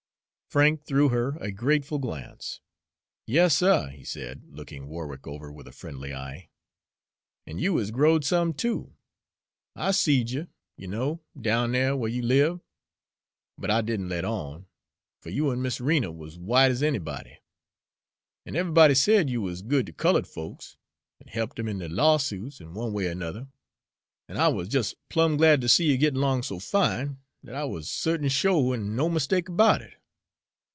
Frank 0.51 0.83
threw 0.83 1.07
her 1.07 1.37
a 1.37 1.49
grateful 1.49 1.97
glance. 1.97 2.59
"Yas, 3.25 3.55
suh," 3.55 3.87
he 3.87 4.03
said, 4.03 4.43
looking 4.49 4.89
Warwick 4.89 5.25
over 5.25 5.49
with 5.49 5.65
a 5.65 5.71
friendly 5.71 6.13
eye, 6.13 6.49
"an' 7.47 7.57
you 7.57 7.77
is 7.77 7.89
growed 7.89 8.25
some, 8.25 8.53
too. 8.53 8.93
I 9.77 9.91
seed 9.91 10.31
you, 10.31 10.49
you 10.75 10.87
know, 10.89 11.21
down 11.39 11.71
dere 11.71 11.95
where 11.95 12.09
you 12.09 12.21
live; 12.21 12.59
but 13.57 13.71
I 13.71 13.79
did 13.79 14.01
n' 14.01 14.09
let 14.09 14.25
on, 14.25 14.65
fer 15.21 15.29
you 15.29 15.49
an' 15.53 15.61
Mis' 15.61 15.79
Rena 15.79 16.11
wuz 16.11 16.31
w'ite 16.37 16.71
as 16.71 16.83
anybody; 16.83 17.37
an' 18.45 18.55
eve'ybody 18.57 18.93
said 18.93 19.29
you 19.29 19.41
wuz 19.41 19.61
good 19.65 19.85
ter 19.85 19.93
cullud 19.93 20.27
folks, 20.27 20.75
an' 21.21 21.29
he'ped 21.31 21.59
'em 21.59 21.69
in 21.69 21.79
deir 21.79 21.87
lawsuits 21.87 22.59
an' 22.59 22.73
one 22.73 22.91
way 22.91 23.07
er 23.07 23.15
'nuther, 23.15 23.47
an' 24.27 24.35
I 24.35 24.49
wuz 24.49 24.65
jes' 24.73 24.95
plum' 25.07 25.37
glad 25.37 25.61
ter 25.61 25.69
see 25.69 25.89
you 25.89 25.97
gettin' 25.97 26.19
'long 26.19 26.43
so 26.43 26.59
fine, 26.59 27.19
dat 27.41 27.55
I 27.55 27.63
wuz, 27.63 27.83
certain 27.89 28.27
sho', 28.27 28.73
an' 28.73 28.97
no 28.97 29.07
mistake 29.07 29.47
about 29.47 29.81
it." 29.81 29.93